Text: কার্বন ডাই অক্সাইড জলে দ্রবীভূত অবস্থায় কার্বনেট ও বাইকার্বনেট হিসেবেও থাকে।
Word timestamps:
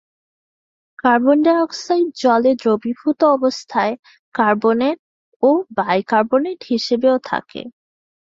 কার্বন 1.03 1.37
ডাই 1.45 1.57
অক্সাইড 1.61 2.07
জলে 2.21 2.51
দ্রবীভূত 2.61 3.19
অবস্থায় 3.35 3.93
কার্বনেট 4.35 4.97
ও 5.43 5.49
বাইকার্বনেট 5.77 6.59
হিসেবেও 6.69 7.17
থাকে। 7.29 7.61